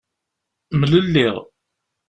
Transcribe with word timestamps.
Mlelliɣ. 0.79 1.35